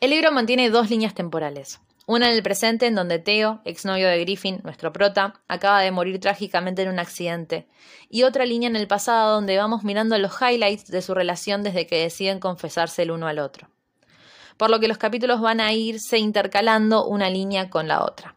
El 0.00 0.10
libro 0.10 0.32
mantiene 0.32 0.70
dos 0.70 0.88
líneas 0.88 1.14
temporales. 1.14 1.80
Una 2.12 2.28
en 2.28 2.34
el 2.36 2.42
presente, 2.42 2.88
en 2.88 2.96
donde 2.96 3.20
Theo, 3.20 3.60
exnovio 3.64 4.08
de 4.08 4.18
Griffin, 4.18 4.58
nuestro 4.64 4.92
prota, 4.92 5.34
acaba 5.46 5.80
de 5.80 5.92
morir 5.92 6.18
trágicamente 6.18 6.82
en 6.82 6.88
un 6.88 6.98
accidente. 6.98 7.68
Y 8.08 8.24
otra 8.24 8.46
línea 8.46 8.68
en 8.68 8.74
el 8.74 8.88
pasado, 8.88 9.34
donde 9.34 9.56
vamos 9.56 9.84
mirando 9.84 10.18
los 10.18 10.32
highlights 10.42 10.88
de 10.88 11.02
su 11.02 11.14
relación 11.14 11.62
desde 11.62 11.86
que 11.86 12.02
deciden 12.02 12.40
confesarse 12.40 13.02
el 13.02 13.12
uno 13.12 13.28
al 13.28 13.38
otro. 13.38 13.68
Por 14.56 14.70
lo 14.70 14.80
que 14.80 14.88
los 14.88 14.98
capítulos 14.98 15.40
van 15.40 15.60
a 15.60 15.72
irse 15.72 16.18
intercalando 16.18 17.06
una 17.06 17.30
línea 17.30 17.70
con 17.70 17.86
la 17.86 18.02
otra. 18.02 18.34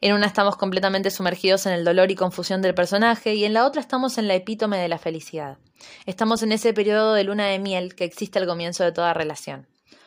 En 0.00 0.14
una 0.14 0.24
estamos 0.24 0.56
completamente 0.56 1.10
sumergidos 1.10 1.66
en 1.66 1.74
el 1.74 1.84
dolor 1.84 2.10
y 2.10 2.14
confusión 2.14 2.62
del 2.62 2.74
personaje 2.74 3.34
y 3.34 3.44
en 3.44 3.52
la 3.52 3.66
otra 3.66 3.82
estamos 3.82 4.16
en 4.16 4.26
la 4.26 4.36
epítome 4.36 4.78
de 4.78 4.88
la 4.88 4.96
felicidad. 4.96 5.58
Estamos 6.06 6.42
en 6.42 6.52
ese 6.52 6.72
periodo 6.72 7.12
de 7.12 7.24
luna 7.24 7.44
de 7.44 7.58
miel 7.58 7.94
que 7.94 8.04
existe 8.04 8.38
al 8.38 8.46
comienzo 8.46 8.84
de 8.84 8.92
toda 8.92 9.12
relación, 9.12 9.66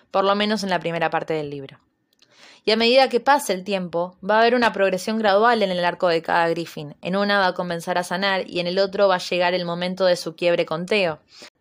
por 0.09 0.23
lo 0.23 0.33
menos 0.33 0.63
en 0.63 0.71
la 0.71 0.79
primera 0.79 1.11
parte 1.11 1.35
del 1.35 1.51
libro 1.51 1.79
y 2.65 2.71
a 2.71 2.75
medida 2.75 3.09
que 3.09 3.19
pase 3.19 3.53
el 3.53 3.63
tiempo, 3.63 4.17
va 4.27 4.37
a 4.37 4.41
haber 4.41 4.55
una 4.55 4.73
progresión 4.73 5.19
gradual 5.19 5.61
en 5.61 5.69
el 5.69 5.85
arco 5.85 6.07
de 6.07 6.23
cada 6.23 6.49
Griffin. 6.49 6.95
En 7.03 7.15
una 7.15 7.37
va 7.37 7.47
a 7.47 7.53
comenzar 7.53 7.99
a 7.99 8.03
sanar 8.03 8.49
y 8.49 8.59
en 8.59 8.65
el 8.65 8.79
otro 8.79 9.07
va 9.07 9.15
a 9.15 9.19
llegar 9.19 9.53
el 9.53 9.65
momento 9.65 10.05
de 10.05 10.15
su 10.15 10.35
quiebre 10.35 10.65
con 10.65 10.87
Theo. 10.87 11.19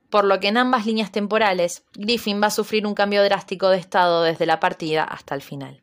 Por 0.08 0.24
lo 0.24 0.40
que 0.40 0.48
en 0.48 0.56
ambas 0.56 0.86
líneas 0.86 1.12
temporales, 1.12 1.84
Griffin 1.92 2.40
va 2.42 2.46
a 2.46 2.50
sufrir 2.50 2.86
un 2.86 2.94
cambio 2.94 3.22
drástico 3.22 3.68
de 3.68 3.76
estado 3.76 4.22
desde 4.22 4.46
la 4.46 4.60
partida 4.60 5.04
hasta 5.04 5.34
el 5.34 5.42
final. 5.42 5.82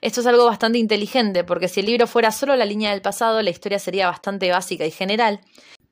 Esto 0.00 0.20
es 0.20 0.26
algo 0.26 0.46
bastante 0.46 0.78
inteligente, 0.78 1.44
porque 1.44 1.68
si 1.68 1.80
el 1.80 1.86
libro 1.86 2.06
fuera 2.06 2.32
solo 2.32 2.56
la 2.56 2.64
línea 2.64 2.90
del 2.90 3.02
pasado, 3.02 3.42
la 3.42 3.50
historia 3.50 3.78
sería 3.78 4.08
bastante 4.08 4.50
básica 4.50 4.84
y 4.84 4.90
general, 4.90 5.40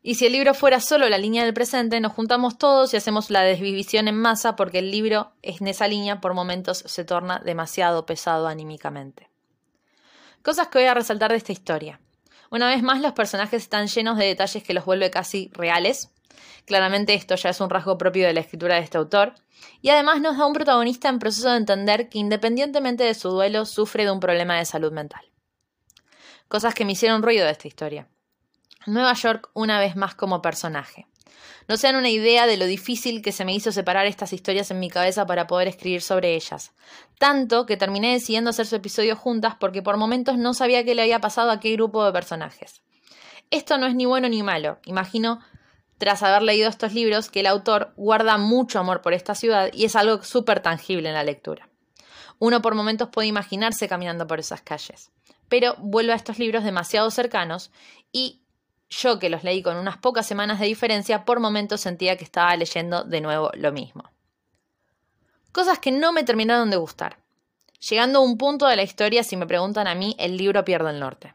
y 0.08 0.14
si 0.14 0.24
el 0.24 0.32
libro 0.32 0.54
fuera 0.54 0.80
solo 0.80 1.06
la 1.10 1.18
línea 1.18 1.44
del 1.44 1.52
presente, 1.52 2.00
nos 2.00 2.14
juntamos 2.14 2.56
todos 2.56 2.94
y 2.94 2.96
hacemos 2.96 3.28
la 3.28 3.42
desvivisión 3.42 4.08
en 4.08 4.18
masa 4.18 4.56
porque 4.56 4.78
el 4.78 4.90
libro 4.90 5.32
en 5.42 5.68
esa 5.68 5.86
línea 5.86 6.18
por 6.18 6.32
momentos 6.32 6.82
se 6.86 7.04
torna 7.04 7.42
demasiado 7.44 8.06
pesado 8.06 8.48
anímicamente. 8.48 9.28
Cosas 10.40 10.68
que 10.68 10.78
voy 10.78 10.88
a 10.88 10.94
resaltar 10.94 11.32
de 11.32 11.36
esta 11.36 11.52
historia. 11.52 12.00
Una 12.50 12.70
vez 12.70 12.82
más, 12.82 13.02
los 13.02 13.12
personajes 13.12 13.64
están 13.64 13.86
llenos 13.86 14.16
de 14.16 14.24
detalles 14.24 14.62
que 14.62 14.72
los 14.72 14.86
vuelve 14.86 15.10
casi 15.10 15.50
reales. 15.52 16.10
Claramente 16.64 17.12
esto 17.12 17.34
ya 17.34 17.50
es 17.50 17.60
un 17.60 17.68
rasgo 17.68 17.98
propio 17.98 18.26
de 18.26 18.32
la 18.32 18.40
escritura 18.40 18.76
de 18.76 18.84
este 18.84 18.96
autor. 18.96 19.34
Y 19.82 19.90
además 19.90 20.22
nos 20.22 20.38
da 20.38 20.46
un 20.46 20.54
protagonista 20.54 21.10
en 21.10 21.18
proceso 21.18 21.50
de 21.50 21.58
entender 21.58 22.08
que 22.08 22.18
independientemente 22.18 23.04
de 23.04 23.12
su 23.12 23.28
duelo 23.28 23.66
sufre 23.66 24.06
de 24.06 24.10
un 24.10 24.20
problema 24.20 24.56
de 24.56 24.64
salud 24.64 24.90
mental. 24.90 25.30
Cosas 26.48 26.74
que 26.74 26.86
me 26.86 26.92
hicieron 26.92 27.22
ruido 27.22 27.44
de 27.44 27.52
esta 27.52 27.68
historia. 27.68 28.08
Nueva 28.88 29.14
York 29.14 29.50
una 29.54 29.78
vez 29.78 29.96
más 29.96 30.14
como 30.14 30.42
personaje. 30.42 31.06
No 31.68 31.76
se 31.76 31.86
dan 31.86 31.96
una 31.96 32.08
idea 32.08 32.46
de 32.46 32.56
lo 32.56 32.64
difícil 32.64 33.20
que 33.20 33.30
se 33.30 33.44
me 33.44 33.54
hizo 33.54 33.72
separar 33.72 34.06
estas 34.06 34.32
historias 34.32 34.70
en 34.70 34.80
mi 34.80 34.88
cabeza 34.88 35.26
para 35.26 35.46
poder 35.46 35.68
escribir 35.68 36.00
sobre 36.00 36.34
ellas. 36.34 36.72
Tanto 37.18 37.66
que 37.66 37.76
terminé 37.76 38.12
decidiendo 38.12 38.50
hacer 38.50 38.66
su 38.66 38.76
episodio 38.76 39.16
juntas 39.16 39.54
porque 39.60 39.82
por 39.82 39.98
momentos 39.98 40.38
no 40.38 40.54
sabía 40.54 40.84
qué 40.84 40.94
le 40.94 41.02
había 41.02 41.20
pasado 41.20 41.50
a 41.50 41.60
qué 41.60 41.72
grupo 41.72 42.04
de 42.04 42.12
personajes. 42.12 42.82
Esto 43.50 43.76
no 43.76 43.86
es 43.86 43.94
ni 43.94 44.06
bueno 44.06 44.28
ni 44.30 44.42
malo. 44.42 44.78
Imagino, 44.86 45.40
tras 45.98 46.22
haber 46.22 46.42
leído 46.42 46.70
estos 46.70 46.94
libros, 46.94 47.28
que 47.30 47.40
el 47.40 47.46
autor 47.46 47.92
guarda 47.96 48.38
mucho 48.38 48.78
amor 48.78 49.02
por 49.02 49.12
esta 49.12 49.34
ciudad 49.34 49.70
y 49.72 49.84
es 49.84 49.94
algo 49.94 50.22
súper 50.22 50.60
tangible 50.60 51.08
en 51.08 51.14
la 51.14 51.24
lectura. 51.24 51.68
Uno 52.38 52.62
por 52.62 52.74
momentos 52.74 53.08
puede 53.08 53.28
imaginarse 53.28 53.88
caminando 53.88 54.26
por 54.26 54.38
esas 54.40 54.62
calles. 54.62 55.10
Pero 55.48 55.74
vuelve 55.78 56.12
a 56.12 56.16
estos 56.16 56.38
libros 56.38 56.64
demasiado 56.64 57.10
cercanos 57.10 57.70
y 58.12 58.42
yo 58.90 59.18
que 59.18 59.30
los 59.30 59.44
leí 59.44 59.62
con 59.62 59.76
unas 59.76 59.98
pocas 59.98 60.26
semanas 60.26 60.60
de 60.60 60.66
diferencia, 60.66 61.24
por 61.24 61.40
momentos 61.40 61.80
sentía 61.80 62.16
que 62.16 62.24
estaba 62.24 62.56
leyendo 62.56 63.04
de 63.04 63.20
nuevo 63.20 63.50
lo 63.54 63.72
mismo. 63.72 64.04
Cosas 65.52 65.78
que 65.78 65.90
no 65.90 66.12
me 66.12 66.24
terminaron 66.24 66.70
de 66.70 66.76
gustar. 66.76 67.18
Llegando 67.88 68.18
a 68.18 68.22
un 68.22 68.38
punto 68.38 68.66
de 68.66 68.76
la 68.76 68.82
historia, 68.82 69.22
si 69.22 69.36
me 69.36 69.46
preguntan 69.46 69.86
a 69.86 69.94
mí, 69.94 70.16
el 70.18 70.36
libro 70.36 70.64
pierde 70.64 70.90
el 70.90 71.00
norte. 71.00 71.34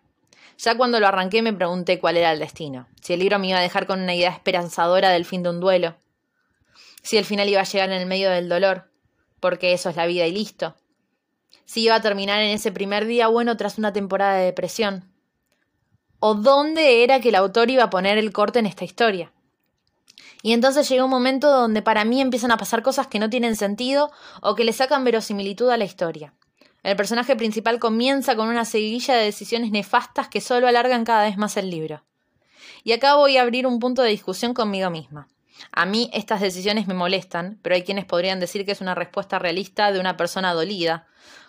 Ya 0.58 0.76
cuando 0.76 1.00
lo 1.00 1.08
arranqué 1.08 1.42
me 1.42 1.54
pregunté 1.54 2.00
cuál 2.00 2.18
era 2.18 2.32
el 2.32 2.40
destino, 2.40 2.88
si 3.02 3.14
el 3.14 3.20
libro 3.20 3.40
me 3.40 3.50
iba 3.50 3.60
a 3.60 3.62
dejar 3.62 3.88
con 3.88 4.02
una 4.02 4.14
idea 4.14 4.30
esperanzadora 4.30 5.10
del 5.10 5.26
fin 5.26 5.44
de 5.44 5.50
un 5.50 5.60
duelo, 5.60 5.96
si 7.02 7.18
el 7.18 7.26
final 7.26 7.50
iba 7.50 7.62
a 7.62 7.66
llegar 7.66 7.90
en 7.90 8.00
el 8.00 8.06
medio 8.06 8.30
del 8.30 8.50
dolor, 8.50 8.90
porque 9.40 9.74
eso 9.74 9.90
es 9.90 9.96
la 9.96 10.06
vida 10.06 10.26
y 10.26 10.32
listo, 10.32 10.76
si 11.66 11.82
iba 11.82 11.96
a 11.96 12.02
terminar 12.02 12.40
en 12.40 12.52
ese 12.52 12.72
primer 12.72 13.06
día 13.06 13.28
bueno 13.28 13.58
tras 13.58 13.78
una 13.78 13.94
temporada 13.94 14.36
de 14.36 14.46
depresión, 14.46 15.13
o 16.26 16.36
dónde 16.36 17.04
era 17.04 17.20
que 17.20 17.28
el 17.28 17.36
autor 17.36 17.70
iba 17.70 17.84
a 17.84 17.90
poner 17.90 18.18
el 18.18 18.32
corte 18.32 18.58
en 18.58 18.66
esta 18.66 18.86
historia. 18.86 19.34
Y 20.42 20.54
entonces 20.54 20.88
llega 20.88 21.04
un 21.04 21.10
momento 21.10 21.52
donde 21.52 21.82
para 21.82 22.06
mí 22.06 22.22
empiezan 22.22 22.52
a 22.52 22.56
pasar 22.56 22.82
cosas 22.82 23.08
que 23.08 23.20
no 23.20 23.30
tienen 23.30 23.58
sentido 23.58 24.10
o 24.42 24.56
que 24.56 24.64
le 24.64 24.72
sacan 24.72 25.04
verosimilitud 25.04 25.70
a 25.70 25.76
la 25.76 25.84
historia. 25.84 26.34
El 26.82 26.96
personaje 26.96 27.36
principal 27.36 27.78
comienza 27.78 28.38
con 28.38 28.48
una 28.48 28.64
seguidilla 28.64 29.16
de 29.16 29.26
decisiones 29.26 29.72
nefastas 29.72 30.30
que 30.30 30.40
solo 30.40 30.66
alargan 30.66 31.04
cada 31.04 31.26
vez 31.26 31.36
más 31.36 31.58
el 31.58 31.70
libro. 31.70 32.06
Y 32.86 32.94
acá 32.94 33.16
voy 33.16 33.36
a 33.36 33.42
abrir 33.42 33.68
un 33.68 33.80
punto 33.80 34.02
de 34.02 34.12
discusión 34.12 34.54
conmigo 34.54 34.90
misma. 34.90 35.28
A 35.74 35.86
mí 35.86 36.10
estas 36.14 36.40
decisiones 36.40 36.88
me 36.88 36.94
molestan, 36.94 37.60
pero 37.62 37.76
hay 37.76 37.84
quienes 37.84 38.06
podrían 38.06 38.40
decir 38.40 38.66
que 38.66 38.72
es 38.72 38.80
una 38.80 38.96
respuesta 38.96 39.40
realista 39.40 39.92
de 39.92 40.00
una 40.00 40.16
persona 40.16 40.54
dolida. 40.54 41.06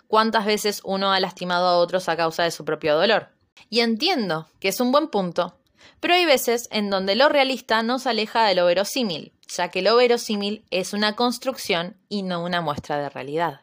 ¿Cuántas 0.07 0.45
veces 0.45 0.81
uno 0.83 1.13
ha 1.13 1.19
lastimado 1.21 1.65
a 1.65 1.77
otros 1.77 2.09
a 2.09 2.17
causa 2.17 2.43
de 2.43 2.51
su 2.51 2.65
propio 2.65 2.97
dolor? 2.97 3.29
Y 3.69 3.79
entiendo 3.79 4.47
que 4.59 4.69
es 4.69 4.79
un 4.79 4.91
buen 4.91 5.07
punto, 5.07 5.57
pero 5.99 6.13
hay 6.13 6.25
veces 6.25 6.67
en 6.71 6.89
donde 6.89 7.15
lo 7.15 7.29
realista 7.29 7.83
nos 7.83 8.07
aleja 8.07 8.45
de 8.45 8.55
lo 8.55 8.65
verosímil, 8.65 9.33
ya 9.47 9.69
que 9.69 9.81
lo 9.81 9.95
verosímil 9.95 10.63
es 10.71 10.93
una 10.93 11.15
construcción 11.15 11.97
y 12.09 12.23
no 12.23 12.43
una 12.43 12.61
muestra 12.61 12.97
de 12.97 13.09
realidad. 13.09 13.61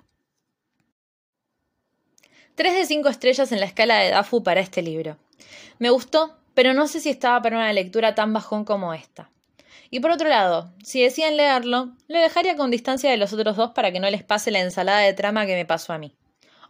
3 2.55 2.75
de 2.75 2.87
5 2.87 3.09
estrellas 3.09 3.53
en 3.53 3.61
la 3.61 3.67
escala 3.67 3.99
de 3.99 4.11
Dafu 4.11 4.43
para 4.43 4.61
este 4.61 4.83
libro. 4.83 5.17
Me 5.79 5.91
gustó, 5.91 6.37
pero 6.55 6.75
no 6.75 6.87
sé 6.87 7.01
si 7.01 7.09
estaba 7.09 7.41
para 7.41 7.57
una 7.57 7.73
lectura 7.73 8.15
tan 8.15 8.33
bajón 8.33 8.65
como 8.65 8.93
esta. 8.93 9.31
Y 9.91 10.01
por 10.01 10.11
otro 10.11 10.29
lado, 10.29 10.73
si 10.83 11.03
decían 11.03 11.37
leerlo, 11.37 11.93
lo 12.09 12.19
dejaría 12.19 12.57
con 12.57 12.71
distancia 12.71 13.11
de 13.11 13.17
los 13.17 13.33
otros 13.33 13.57
dos 13.57 13.71
para 13.73 13.93
que 13.93 14.01
no 14.01 14.11
les 14.11 14.23
pase 14.23 14.51
la 14.51 14.61
ensalada 14.61 15.01
de 15.01 15.13
trama 15.13 15.47
que 15.47 15.55
me 15.55 15.67
pasó 15.67 15.93
a 15.93 15.99
mí. 15.99 16.15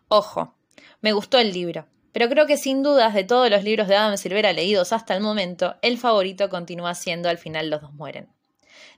Ojo, 0.08 0.54
me 1.00 1.12
gustó 1.12 1.38
el 1.38 1.52
libro, 1.52 1.86
pero 2.12 2.28
creo 2.28 2.46
que 2.46 2.56
sin 2.56 2.82
dudas 2.82 3.14
de 3.14 3.24
todos 3.24 3.50
los 3.50 3.64
libros 3.64 3.88
de 3.88 3.96
Adam 3.96 4.16
Silvera 4.16 4.52
leídos 4.52 4.92
hasta 4.92 5.14
el 5.14 5.22
momento, 5.22 5.76
el 5.82 5.98
favorito 5.98 6.48
continúa 6.48 6.94
siendo 6.94 7.28
Al 7.28 7.38
final 7.38 7.70
los 7.70 7.80
dos 7.80 7.92
mueren. 7.92 8.28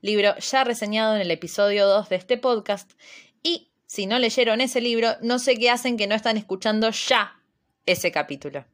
Libro 0.00 0.36
ya 0.38 0.64
reseñado 0.64 1.14
en 1.14 1.22
el 1.22 1.30
episodio 1.30 1.86
2 1.86 2.08
de 2.08 2.16
este 2.16 2.36
podcast 2.36 2.92
y 3.42 3.70
si 3.86 4.06
no 4.06 4.18
leyeron 4.18 4.60
ese 4.60 4.80
libro, 4.80 5.16
no 5.22 5.38
sé 5.38 5.56
qué 5.56 5.70
hacen 5.70 5.96
que 5.96 6.06
no 6.06 6.14
están 6.14 6.36
escuchando 6.36 6.90
ya 6.90 7.40
ese 7.86 8.10
capítulo. 8.10 8.64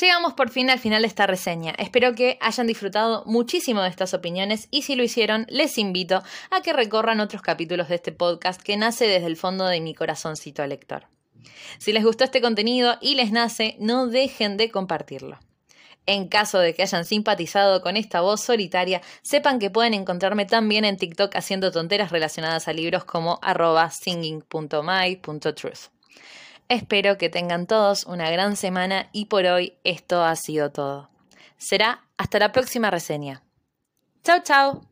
Llegamos 0.00 0.32
por 0.32 0.48
fin 0.48 0.70
al 0.70 0.78
final 0.78 1.02
de 1.02 1.08
esta 1.08 1.26
reseña. 1.26 1.74
Espero 1.76 2.14
que 2.14 2.38
hayan 2.40 2.66
disfrutado 2.66 3.24
muchísimo 3.26 3.82
de 3.82 3.90
estas 3.90 4.14
opiniones 4.14 4.68
y 4.70 4.82
si 4.82 4.94
lo 4.94 5.02
hicieron, 5.02 5.44
les 5.50 5.76
invito 5.76 6.22
a 6.50 6.62
que 6.62 6.72
recorran 6.72 7.20
otros 7.20 7.42
capítulos 7.42 7.88
de 7.88 7.96
este 7.96 8.10
podcast 8.10 8.62
que 8.62 8.78
nace 8.78 9.06
desde 9.06 9.26
el 9.26 9.36
fondo 9.36 9.66
de 9.66 9.82
mi 9.82 9.94
corazoncito 9.94 10.66
lector. 10.66 11.08
Si 11.76 11.92
les 11.92 12.04
gustó 12.04 12.24
este 12.24 12.40
contenido 12.40 12.96
y 13.02 13.16
les 13.16 13.32
nace, 13.32 13.76
no 13.80 14.06
dejen 14.06 14.56
de 14.56 14.70
compartirlo. 14.70 15.38
En 16.06 16.26
caso 16.26 16.58
de 16.58 16.74
que 16.74 16.82
hayan 16.82 17.04
simpatizado 17.04 17.82
con 17.82 17.98
esta 17.98 18.22
voz 18.22 18.40
solitaria, 18.40 19.02
sepan 19.20 19.58
que 19.58 19.70
pueden 19.70 19.92
encontrarme 19.92 20.46
también 20.46 20.86
en 20.86 20.96
TikTok 20.96 21.36
haciendo 21.36 21.70
tonteras 21.70 22.10
relacionadas 22.10 22.66
a 22.66 22.72
libros 22.72 23.04
como 23.04 23.38
arroba 23.42 23.90
singing.my.truth. 23.90 26.01
Espero 26.72 27.18
que 27.18 27.28
tengan 27.28 27.66
todos 27.66 28.06
una 28.06 28.30
gran 28.30 28.56
semana 28.56 29.10
y 29.12 29.26
por 29.26 29.44
hoy 29.44 29.74
esto 29.84 30.24
ha 30.24 30.34
sido 30.36 30.72
todo. 30.72 31.10
Será 31.58 32.06
hasta 32.16 32.38
la 32.38 32.50
próxima 32.50 32.90
reseña. 32.90 33.42
Chao, 34.24 34.38
chao. 34.42 34.91